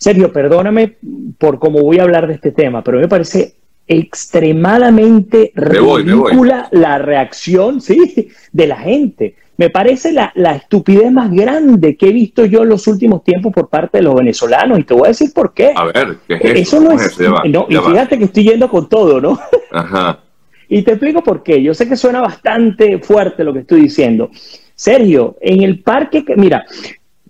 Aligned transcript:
Sergio, 0.00 0.32
perdóname 0.32 0.96
por 1.36 1.58
cómo 1.58 1.82
voy 1.82 1.98
a 1.98 2.04
hablar 2.04 2.26
de 2.26 2.32
este 2.32 2.52
tema, 2.52 2.82
pero 2.82 2.98
me 2.98 3.06
parece 3.06 3.56
extremadamente 3.86 5.52
ridícula 5.54 6.68
la 6.70 6.96
reacción 6.96 7.82
¿sí? 7.82 8.30
de 8.50 8.66
la 8.66 8.76
gente. 8.76 9.34
Me 9.58 9.68
parece 9.68 10.12
la, 10.12 10.32
estupidez 10.56 11.12
más 11.12 11.30
grande 11.30 11.98
que 11.98 12.08
he 12.08 12.12
visto 12.12 12.46
yo 12.46 12.62
en 12.62 12.70
los 12.70 12.86
últimos 12.86 13.22
tiempos 13.22 13.52
por 13.52 13.68
parte 13.68 13.98
de 13.98 14.04
los 14.04 14.14
venezolanos 14.14 14.78
y 14.78 14.84
te 14.84 14.94
voy 14.94 15.04
a 15.04 15.08
decir 15.08 15.34
por 15.34 15.52
qué. 15.52 15.74
A 15.76 15.84
ver, 15.84 16.16
¿qué 16.26 16.34
es 16.36 16.68
eso? 16.68 16.78
eso 16.78 16.80
no 16.80 16.92
es... 16.92 17.18
no, 17.50 17.66
y 17.68 17.76
fíjate 17.76 18.16
que 18.16 18.24
estoy 18.24 18.44
yendo 18.44 18.70
con 18.70 18.88
todo, 18.88 19.20
¿no? 19.20 19.38
Ajá. 19.70 20.20
y 20.66 20.80
te 20.80 20.92
explico 20.92 21.22
por 21.22 21.42
qué. 21.42 21.62
Yo 21.62 21.74
sé 21.74 21.86
que 21.86 21.96
suena 21.96 22.22
bastante 22.22 23.00
fuerte 23.00 23.44
lo 23.44 23.52
que 23.52 23.58
estoy 23.58 23.82
diciendo. 23.82 24.30
Sergio, 24.74 25.36
en 25.42 25.62
el 25.62 25.80
parque, 25.80 26.24
mira, 26.38 26.64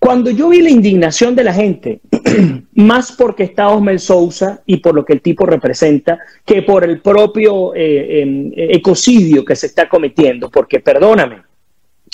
cuando 0.01 0.31
yo 0.31 0.49
vi 0.49 0.63
la 0.63 0.71
indignación 0.71 1.37
de 1.37 1.45
la 1.45 1.53
gente, 1.53 2.01
más 2.75 3.13
porque 3.13 3.45
está 3.45 3.69
Osmel 3.69 4.01
Sousa 4.01 4.63
y 4.65 4.79
por 4.79 4.95
lo 4.95 5.05
que 5.05 5.13
el 5.13 5.21
tipo 5.21 5.45
representa, 5.45 6.19
que 6.45 6.63
por 6.63 6.85
el 6.85 7.03
propio 7.03 7.75
eh, 7.75 8.23
em, 8.23 8.51
ecocidio 8.57 9.45
que 9.45 9.55
se 9.55 9.67
está 9.67 9.91
cometiendo, 9.91 10.51
porque 10.51 10.81
perdóname, 10.81 11.43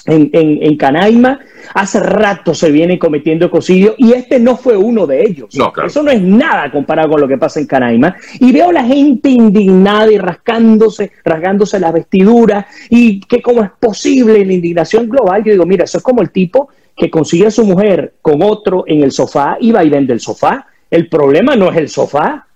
en, 0.04 0.30
en, 0.32 0.76
Canaima 0.76 1.40
hace 1.74 1.98
rato 1.98 2.54
se 2.54 2.70
viene 2.70 2.96
cometiendo 2.96 3.46
ecocidio 3.46 3.94
y 3.98 4.12
este 4.12 4.38
no 4.38 4.56
fue 4.56 4.76
uno 4.76 5.04
de 5.04 5.22
ellos. 5.22 5.48
Eso 5.84 6.02
no 6.02 6.10
es 6.10 6.22
nada 6.22 6.70
comparado 6.70 7.10
con 7.10 7.20
lo 7.20 7.26
que 7.26 7.38
pasa 7.38 7.58
en 7.58 7.66
Canaima. 7.66 8.14
Y 8.38 8.52
veo 8.52 8.70
a 8.70 8.72
la 8.72 8.84
gente 8.84 9.30
indignada 9.30 10.12
y 10.12 10.18
rascándose, 10.18 11.10
rasgándose 11.24 11.80
las 11.80 11.92
vestiduras 11.92 12.66
y 12.88 13.18
que 13.20 13.42
cómo 13.42 13.64
es 13.64 13.70
posible 13.80 14.44
la 14.44 14.52
indignación 14.52 15.08
global. 15.08 15.42
Yo 15.42 15.52
digo, 15.52 15.66
mira, 15.66 15.84
eso 15.84 15.98
es 15.98 16.04
como 16.04 16.22
el 16.22 16.30
tipo 16.30 16.68
que 16.96 17.10
consigue 17.10 17.46
a 17.46 17.50
su 17.50 17.64
mujer 17.64 18.14
con 18.22 18.42
otro 18.42 18.84
en 18.86 19.02
el 19.02 19.12
sofá 19.12 19.58
y 19.60 19.70
va 19.72 19.84
y 19.84 19.90
vende 19.90 20.14
el 20.14 20.20
sofá. 20.20 20.66
El 20.90 21.08
problema 21.08 21.54
no 21.54 21.70
es 21.70 21.76
el 21.76 21.88
sofá. 21.88 22.46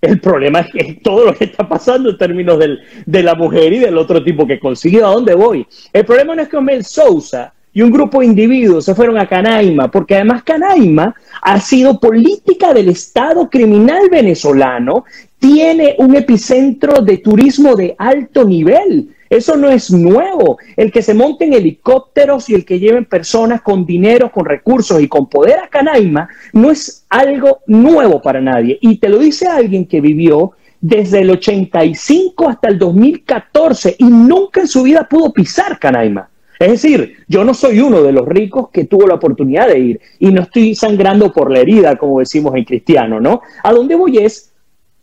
El 0.00 0.20
problema 0.20 0.60
es, 0.74 1.02
todo 1.02 1.26
lo 1.26 1.34
que 1.34 1.44
está 1.44 1.68
pasando 1.68 2.10
en 2.10 2.18
términos 2.18 2.58
de 3.06 3.22
la 3.22 3.34
mujer 3.34 3.72
y 3.72 3.78
del 3.78 3.98
otro 3.98 4.22
tipo 4.22 4.46
que 4.46 4.58
consigue. 4.58 5.02
¿A 5.02 5.08
dónde 5.08 5.34
voy? 5.34 5.66
El 5.92 6.04
problema 6.04 6.34
no 6.34 6.42
es 6.42 6.48
que 6.48 6.56
Omel 6.56 6.84
Sousa 6.84 7.52
y 7.72 7.82
un 7.82 7.90
grupo 7.90 8.20
de 8.20 8.26
individuos 8.26 8.84
se 8.84 8.94
fueron 8.94 9.18
a 9.18 9.28
Canaima, 9.28 9.90
porque 9.90 10.16
además 10.16 10.42
Canaima 10.42 11.14
ha 11.42 11.60
sido 11.60 12.00
política 12.00 12.74
del 12.74 12.88
Estado 12.88 13.48
criminal 13.48 14.08
venezolano, 14.10 15.04
tiene 15.38 15.94
un 15.98 16.16
epicentro 16.16 17.00
de 17.00 17.18
turismo 17.18 17.76
de 17.76 17.94
alto 17.96 18.44
nivel. 18.44 19.08
Eso 19.30 19.56
no 19.56 19.70
es 19.70 19.92
nuevo. 19.92 20.58
El 20.76 20.90
que 20.90 21.02
se 21.02 21.14
monten 21.14 21.52
helicópteros 21.52 22.50
y 22.50 22.54
el 22.54 22.64
que 22.64 22.80
lleven 22.80 23.04
personas 23.04 23.62
con 23.62 23.86
dinero, 23.86 24.32
con 24.32 24.44
recursos 24.44 25.00
y 25.00 25.06
con 25.06 25.28
poder 25.28 25.60
a 25.60 25.68
Canaima 25.68 26.28
no 26.52 26.72
es 26.72 27.06
algo 27.08 27.60
nuevo 27.68 28.20
para 28.20 28.40
nadie. 28.40 28.76
Y 28.80 28.98
te 28.98 29.08
lo 29.08 29.18
dice 29.18 29.46
alguien 29.46 29.86
que 29.86 30.00
vivió 30.00 30.52
desde 30.80 31.20
el 31.20 31.30
85 31.30 32.48
hasta 32.48 32.68
el 32.68 32.78
2014 32.78 33.96
y 33.98 34.04
nunca 34.04 34.62
en 34.62 34.68
su 34.68 34.82
vida 34.82 35.06
pudo 35.08 35.32
pisar 35.32 35.78
Canaima. 35.78 36.28
Es 36.58 36.72
decir, 36.72 37.14
yo 37.26 37.42
no 37.44 37.54
soy 37.54 37.80
uno 37.80 38.02
de 38.02 38.12
los 38.12 38.28
ricos 38.28 38.68
que 38.70 38.84
tuvo 38.84 39.06
la 39.06 39.14
oportunidad 39.14 39.68
de 39.68 39.78
ir 39.78 40.00
y 40.18 40.30
no 40.30 40.42
estoy 40.42 40.74
sangrando 40.74 41.32
por 41.32 41.50
la 41.50 41.60
herida, 41.60 41.96
como 41.96 42.18
decimos 42.18 42.54
en 42.54 42.64
cristiano, 42.64 43.18
¿no? 43.18 43.40
A 43.62 43.72
dónde 43.72 43.94
voy 43.94 44.18
es 44.18 44.49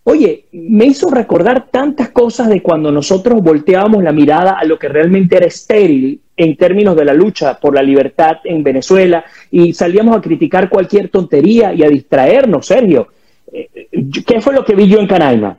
Oye, 0.10 0.46
me 0.54 0.86
hizo 0.86 1.10
recordar 1.10 1.68
tantas 1.70 2.12
cosas 2.12 2.48
de 2.48 2.62
cuando 2.62 2.94
nosotros 2.94 3.44
volteábamos 3.44 4.02
la 4.02 4.14
mirada 4.14 4.54
a 4.58 4.64
lo 4.64 4.80
que 4.80 4.88
realmente 4.88 5.36
era 5.36 5.48
estéril 5.48 6.22
en 6.38 6.56
términos 6.56 6.96
de 6.96 7.04
la 7.04 7.14
lucha 7.14 7.60
por 7.60 7.76
la 7.76 7.82
libertad 7.82 8.38
en 8.46 8.64
Venezuela 8.64 9.26
y 9.52 9.74
salíamos 9.74 10.16
a 10.16 10.22
criticar 10.22 10.70
cualquier 10.70 11.10
tontería 11.10 11.74
y 11.74 11.84
a 11.84 11.90
distraernos, 11.90 12.68
Sergio. 12.68 13.10
Eh, 13.52 13.90
¿Qué 14.26 14.40
fue 14.40 14.54
lo 14.54 14.64
que 14.64 14.76
vi 14.76 14.88
yo 14.88 15.02
en 15.02 15.08
Canaima? 15.08 15.58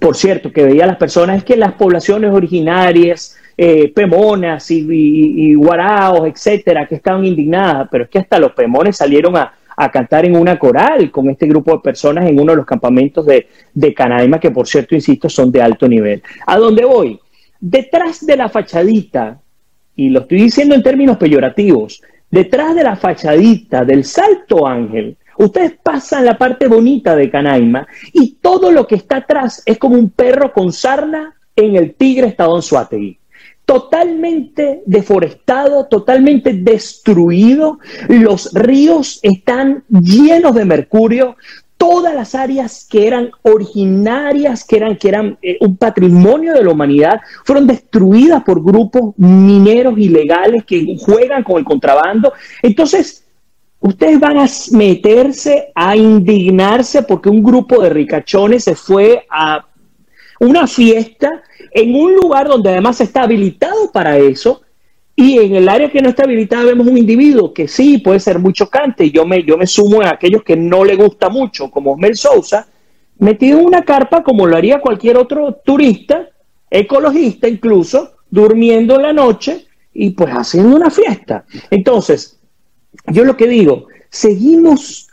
Por 0.00 0.14
cierto, 0.14 0.52
que 0.52 0.62
veía 0.62 0.84
a 0.84 0.86
las 0.86 0.96
personas 0.96 1.38
es 1.38 1.44
que 1.44 1.56
las 1.56 1.72
poblaciones 1.72 2.32
originarias, 2.32 3.36
eh, 3.58 3.92
pemonas 3.92 4.70
y, 4.70 4.86
y, 4.88 5.50
y 5.50 5.54
guaraos, 5.56 6.28
etcétera, 6.28 6.86
que 6.86 6.94
estaban 6.94 7.24
indignadas, 7.24 7.88
pero 7.90 8.04
es 8.04 8.10
que 8.10 8.20
hasta 8.20 8.38
los 8.38 8.52
pemones 8.52 8.96
salieron 8.96 9.36
a, 9.36 9.54
a 9.76 9.90
cantar 9.90 10.24
en 10.24 10.36
una 10.36 10.58
coral 10.58 11.10
con 11.10 11.28
este 11.28 11.46
grupo 11.46 11.72
de 11.72 11.80
personas 11.80 12.28
en 12.28 12.40
uno 12.40 12.52
de 12.52 12.56
los 12.56 12.66
campamentos 12.66 13.26
de, 13.26 13.46
de 13.74 13.94
Canaima, 13.94 14.40
que 14.40 14.50
por 14.50 14.66
cierto, 14.66 14.94
insisto, 14.94 15.28
son 15.28 15.52
de 15.52 15.60
alto 15.60 15.86
nivel. 15.86 16.22
¿A 16.46 16.56
dónde 16.56 16.84
voy? 16.84 17.20
Detrás 17.60 18.24
de 18.24 18.36
la 18.36 18.48
fachadita, 18.48 19.40
y 19.94 20.08
lo 20.08 20.20
estoy 20.20 20.42
diciendo 20.42 20.74
en 20.74 20.82
términos 20.82 21.16
peyorativos, 21.18 22.02
detrás 22.30 22.74
de 22.74 22.82
la 22.82 22.96
fachadita 22.96 23.84
del 23.84 24.04
Salto 24.04 24.66
Ángel, 24.66 25.16
ustedes 25.38 25.74
pasan 25.82 26.24
la 26.24 26.38
parte 26.38 26.66
bonita 26.66 27.14
de 27.14 27.30
Canaima 27.30 27.86
y 28.12 28.36
todo 28.36 28.72
lo 28.72 28.86
que 28.86 28.94
está 28.94 29.18
atrás 29.18 29.62
es 29.66 29.78
como 29.78 29.96
un 29.96 30.10
perro 30.10 30.52
con 30.52 30.72
sarna 30.72 31.34
en 31.54 31.76
el 31.76 31.94
Tigre 31.94 32.28
Estado 32.28 32.56
en 32.56 32.62
Suategui 32.62 33.18
totalmente 33.66 34.82
deforestado, 34.86 35.86
totalmente 35.86 36.54
destruido, 36.54 37.80
los 38.08 38.52
ríos 38.54 39.18
están 39.22 39.84
llenos 39.88 40.54
de 40.54 40.64
mercurio, 40.64 41.36
todas 41.76 42.14
las 42.14 42.34
áreas 42.34 42.86
que 42.88 43.06
eran 43.06 43.30
originarias, 43.42 44.64
que 44.64 44.76
eran, 44.76 44.96
que 44.96 45.08
eran 45.08 45.38
eh, 45.42 45.58
un 45.60 45.76
patrimonio 45.76 46.54
de 46.54 46.62
la 46.62 46.70
humanidad, 46.70 47.20
fueron 47.44 47.66
destruidas 47.66 48.44
por 48.44 48.62
grupos 48.62 49.14
mineros 49.18 49.98
ilegales 49.98 50.64
que 50.64 50.96
juegan 50.98 51.42
con 51.42 51.58
el 51.58 51.64
contrabando. 51.64 52.32
Entonces, 52.62 53.24
ustedes 53.80 54.18
van 54.20 54.38
a 54.38 54.46
meterse 54.70 55.72
a 55.74 55.96
indignarse 55.96 57.02
porque 57.02 57.28
un 57.28 57.42
grupo 57.42 57.82
de 57.82 57.90
ricachones 57.90 58.64
se 58.64 58.76
fue 58.76 59.26
a 59.28 59.66
una 60.40 60.66
fiesta 60.66 61.42
en 61.72 61.94
un 61.94 62.14
lugar 62.14 62.48
donde 62.48 62.70
además 62.70 63.00
está 63.00 63.22
habilitado 63.22 63.90
para 63.92 64.18
eso, 64.18 64.62
y 65.14 65.38
en 65.38 65.56
el 65.56 65.68
área 65.68 65.90
que 65.90 66.02
no 66.02 66.10
está 66.10 66.24
habilitada 66.24 66.64
vemos 66.64 66.86
un 66.86 66.98
individuo 66.98 67.54
que 67.54 67.68
sí 67.68 67.98
puede 67.98 68.20
ser 68.20 68.38
muy 68.38 68.52
chocante, 68.52 69.06
y 69.06 69.10
yo 69.10 69.24
me, 69.24 69.42
yo 69.44 69.56
me 69.56 69.66
sumo 69.66 70.02
a 70.02 70.10
aquellos 70.10 70.42
que 70.42 70.56
no 70.56 70.84
le 70.84 70.94
gusta 70.94 71.28
mucho, 71.28 71.70
como 71.70 71.96
Mel 71.96 72.16
Sousa, 72.16 72.68
metido 73.18 73.58
en 73.58 73.66
una 73.66 73.82
carpa 73.82 74.22
como 74.22 74.46
lo 74.46 74.56
haría 74.56 74.80
cualquier 74.80 75.16
otro 75.16 75.60
turista, 75.64 76.28
ecologista 76.70 77.48
incluso, 77.48 78.16
durmiendo 78.30 78.96
en 78.96 79.02
la 79.02 79.12
noche 79.12 79.66
y 79.94 80.10
pues 80.10 80.30
haciendo 80.30 80.76
una 80.76 80.90
fiesta. 80.90 81.44
Entonces, 81.70 82.38
yo 83.06 83.24
lo 83.24 83.36
que 83.36 83.46
digo, 83.46 83.86
seguimos 84.10 85.05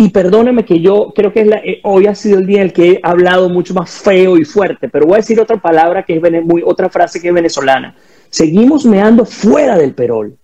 y 0.00 0.10
perdóneme 0.10 0.64
que 0.64 0.78
yo 0.78 1.12
creo 1.12 1.32
que 1.32 1.40
es 1.40 1.48
eh, 1.64 1.80
hoy 1.82 2.06
ha 2.06 2.14
sido 2.14 2.38
el 2.38 2.46
día 2.46 2.58
en 2.58 2.68
el 2.68 2.72
que 2.72 2.90
he 2.92 3.00
hablado 3.02 3.48
mucho 3.48 3.74
más 3.74 3.90
feo 3.90 4.38
y 4.38 4.44
fuerte, 4.44 4.88
pero 4.88 5.06
voy 5.06 5.14
a 5.14 5.16
decir 5.16 5.40
otra 5.40 5.56
palabra 5.56 6.04
que 6.04 6.14
es 6.14 6.44
muy, 6.44 6.62
otra 6.64 6.88
frase 6.88 7.20
que 7.20 7.26
es 7.26 7.34
venezolana. 7.34 7.96
Seguimos 8.30 8.86
meando 8.86 9.24
fuera 9.24 9.76
del 9.76 9.94
perol. 9.94 10.36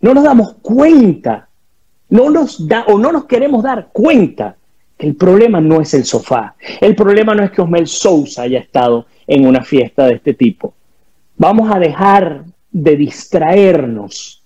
No 0.00 0.14
nos 0.14 0.24
damos 0.24 0.54
cuenta, 0.62 1.50
no 2.08 2.30
nos 2.30 2.66
da 2.66 2.86
o 2.88 2.98
no 2.98 3.12
nos 3.12 3.26
queremos 3.26 3.62
dar 3.62 3.88
cuenta 3.92 4.56
que 4.96 5.06
el 5.06 5.16
problema 5.16 5.60
no 5.60 5.82
es 5.82 5.92
el 5.92 6.06
sofá. 6.06 6.54
El 6.80 6.96
problema 6.96 7.34
no 7.34 7.44
es 7.44 7.50
que 7.50 7.60
Osmel 7.60 7.86
Sousa 7.86 8.44
haya 8.44 8.60
estado 8.60 9.04
en 9.26 9.46
una 9.46 9.62
fiesta 9.62 10.06
de 10.06 10.14
este 10.14 10.32
tipo. 10.32 10.72
Vamos 11.36 11.70
a 11.70 11.78
dejar 11.78 12.42
de 12.72 12.96
distraernos. 12.96 14.42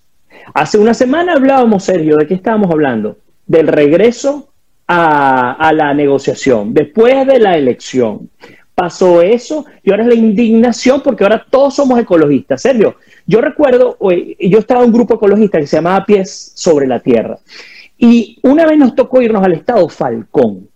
Hace 0.53 0.77
una 0.79 0.93
semana 0.93 1.31
hablábamos, 1.31 1.85
Sergio, 1.85 2.17
¿de 2.17 2.27
qué 2.27 2.33
estábamos 2.33 2.69
hablando? 2.69 3.22
Del 3.45 3.67
regreso 3.67 4.49
a, 4.87 5.71
la 5.73 5.93
negociación, 5.93 6.73
después 6.73 7.25
de 7.25 7.39
la 7.39 7.57
elección. 7.57 8.29
Pasó 8.75 9.21
eso 9.21 9.65
y 9.83 9.91
ahora 9.91 10.03
es 10.03 10.09
la 10.09 10.15
indignación 10.15 11.01
porque 11.01 11.23
ahora 11.23 11.45
todos 11.49 11.75
somos 11.75 11.99
ecologistas. 11.99 12.61
Sergio, 12.61 12.95
yo 13.27 13.39
recuerdo, 13.39 13.97
yo 13.99 14.59
estaba 14.59 14.81
en 14.81 14.87
un 14.87 14.93
grupo 14.93 15.15
ecologista 15.15 15.59
que 15.59 15.67
se 15.67 15.77
llamaba 15.77 16.05
Pies 16.05 16.53
sobre 16.55 16.87
la 16.87 16.99
Tierra 16.99 17.37
y 17.97 18.39
una 18.41 18.65
vez 18.65 18.77
nos 18.77 18.95
tocó 18.95 19.21
irnos 19.21 19.43
al 19.43 19.53
estado 19.53 19.87
Falcón 19.89 20.67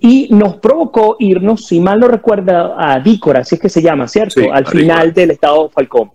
y 0.00 0.28
nos 0.30 0.56
provocó 0.56 1.16
irnos, 1.20 1.66
si 1.66 1.80
mal 1.80 2.00
no 2.00 2.08
recuerda, 2.08 2.74
a 2.76 2.98
Dícora, 3.00 3.40
así 3.40 3.54
es 3.54 3.60
que 3.60 3.68
se 3.68 3.82
llama, 3.82 4.08
¿cierto? 4.08 4.52
al 4.52 4.66
final 4.66 5.12
del 5.12 5.30
estado 5.30 5.68
Falcón. 5.70 6.10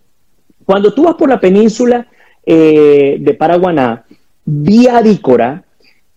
Cuando 0.66 0.94
tú 0.94 1.04
vas 1.04 1.16
por 1.16 1.30
la 1.30 1.40
península 1.40 2.08
eh, 2.46 3.18
de 3.20 3.34
Paraguaná, 3.34 4.04
vía 4.46 5.02
Dícora, 5.02 5.63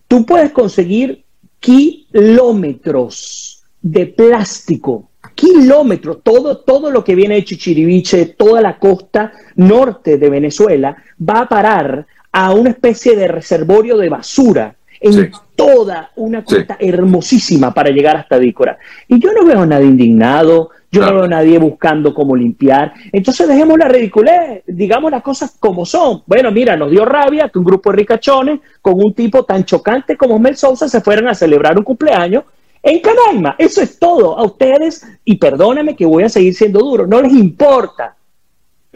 tú 0.07 0.25
puedes 0.25 0.51
conseguir 0.51 1.23
kilómetros 1.59 3.63
de 3.81 4.07
plástico, 4.07 5.11
kilómetros, 5.35 6.19
todo, 6.23 6.59
todo 6.59 6.89
lo 6.91 7.03
que 7.03 7.15
viene 7.15 7.35
de 7.35 7.43
Chichiriviche, 7.43 8.35
toda 8.37 8.61
la 8.61 8.79
costa 8.79 9.33
norte 9.55 10.17
de 10.17 10.29
Venezuela, 10.29 10.95
va 11.21 11.41
a 11.41 11.49
parar 11.49 12.07
a 12.31 12.53
una 12.53 12.69
especie 12.71 13.15
de 13.15 13.27
reservorio 13.27 13.97
de 13.97 14.09
basura 14.09 14.76
en 14.99 15.31
toda 15.55 16.11
una 16.15 16.43
costa 16.43 16.77
hermosísima 16.79 17.73
para 17.73 17.89
llegar 17.89 18.17
hasta 18.17 18.39
Dícora. 18.39 18.77
Y 19.07 19.19
yo 19.19 19.31
no 19.33 19.45
veo 19.45 19.61
a 19.61 19.65
nadie 19.65 19.87
indignado, 19.87 20.69
yo 20.91 21.05
no 21.05 21.13
veo 21.13 21.23
a 21.23 21.27
nadie 21.27 21.57
buscando 21.57 22.13
cómo 22.13 22.35
limpiar. 22.35 22.93
Entonces 23.11 23.47
dejemos 23.47 23.77
la 23.77 23.87
ridiculez, 23.87 24.63
digamos 24.65 25.11
las 25.11 25.21
cosas 25.21 25.55
como 25.59 25.85
son. 25.85 26.23
Bueno, 26.25 26.51
mira, 26.51 26.75
nos 26.75 26.91
dio 26.91 27.05
rabia 27.05 27.49
que 27.49 27.59
un 27.59 27.65
grupo 27.65 27.91
de 27.91 27.97
ricachones 27.97 28.59
con 28.81 28.93
un 28.95 29.13
tipo 29.13 29.43
tan 29.43 29.65
chocante 29.65 30.15
como 30.15 30.39
Mel 30.39 30.55
Sousa 30.55 30.87
se 30.87 31.01
fueran 31.01 31.27
a 31.27 31.35
celebrar 31.35 31.77
un 31.77 31.83
cumpleaños 31.83 32.43
en 32.81 33.01
Canaima. 33.01 33.55
Eso 33.57 33.81
es 33.81 33.99
todo. 33.99 34.37
A 34.37 34.43
ustedes, 34.43 35.05
y 35.25 35.35
perdóname 35.37 35.95
que 35.95 36.05
voy 36.05 36.23
a 36.23 36.29
seguir 36.29 36.53
siendo 36.53 36.79
duro, 36.79 37.05
no 37.05 37.21
les 37.21 37.33
importa 37.33 38.16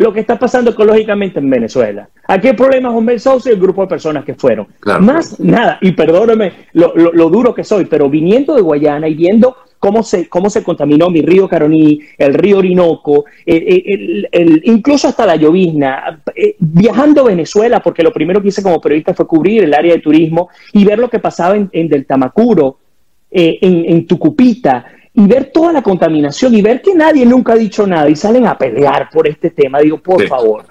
lo 0.01 0.11
que 0.11 0.21
está 0.21 0.39
pasando 0.39 0.71
ecológicamente 0.71 1.39
en 1.39 1.47
Venezuela. 1.47 2.09
Aquí 2.27 2.47
el 2.47 2.55
problema 2.55 2.91
es 3.13 3.21
Sousa 3.21 3.49
y 3.49 3.53
el 3.53 3.59
grupo 3.59 3.83
de 3.83 3.87
personas 3.87 4.25
que 4.25 4.33
fueron. 4.33 4.67
Más 4.99 5.39
nada, 5.39 5.77
y 5.79 5.91
perdóname 5.91 6.53
lo, 6.73 6.95
lo, 6.95 7.29
duro 7.29 7.53
que 7.53 7.63
soy, 7.63 7.85
pero 7.85 8.09
viniendo 8.09 8.55
de 8.55 8.61
Guayana 8.61 9.07
y 9.07 9.13
viendo 9.13 9.55
cómo 9.77 10.01
se, 10.01 10.27
cómo 10.27 10.49
se 10.49 10.63
contaminó 10.63 11.11
mi 11.11 11.21
río 11.21 11.47
Caroní, 11.47 11.99
el 12.17 12.33
río 12.33 12.57
Orinoco, 12.57 13.25
el, 13.45 14.61
incluso 14.63 15.07
hasta 15.07 15.27
la 15.27 15.35
llovizna, 15.35 16.19
eh, 16.35 16.55
viajando 16.57 17.21
a 17.21 17.25
Venezuela, 17.25 17.79
porque 17.79 18.01
lo 18.01 18.11
primero 18.11 18.41
que 18.41 18.47
hice 18.47 18.63
como 18.63 18.81
periodista 18.81 19.13
fue 19.13 19.27
cubrir 19.27 19.65
el 19.65 19.73
área 19.75 19.93
de 19.93 20.01
turismo 20.01 20.49
y 20.73 20.83
ver 20.83 20.97
lo 20.97 21.11
que 21.11 21.19
pasaba 21.19 21.55
en, 21.55 21.69
en 21.71 21.87
Del 21.87 22.07
Tamacuro, 22.07 22.79
eh, 23.29 23.59
en, 23.61 23.85
en 23.87 24.07
Tucupita, 24.07 24.83
y 25.13 25.27
ver 25.27 25.51
toda 25.51 25.73
la 25.73 25.81
contaminación 25.81 26.53
y 26.55 26.61
ver 26.61 26.81
que 26.81 26.95
nadie 26.95 27.25
nunca 27.25 27.53
ha 27.53 27.57
dicho 27.57 27.85
nada 27.85 28.09
y 28.09 28.15
salen 28.15 28.47
a 28.47 28.57
pelear 28.57 29.09
por 29.09 29.27
este 29.27 29.49
tema, 29.49 29.79
digo, 29.79 29.97
por 29.97 30.25
favor, 30.27 30.65